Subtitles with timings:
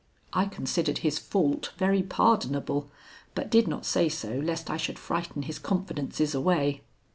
[0.33, 2.89] I considered his fault very pardonable,
[3.35, 6.81] but did not say so lest I should frighten his confidences away.